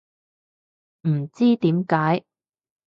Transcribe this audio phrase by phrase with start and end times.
[1.07, 2.25] 唔知點解